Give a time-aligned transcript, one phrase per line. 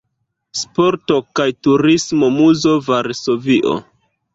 [0.61, 3.83] Sporto kaj Turismo-Muzo, Varsovio.